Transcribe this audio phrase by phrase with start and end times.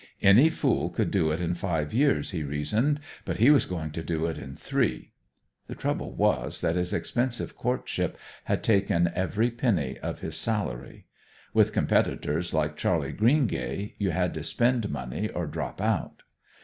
[0.23, 4.01] Any fool could do it in five years, he reasoned, but he was going to
[4.01, 5.11] do it in three.
[5.67, 11.05] The trouble was that his expensive courtship had taken every penny of his salary.
[11.53, 16.23] With competitors like Charley Greengay, you had to spend money or drop out.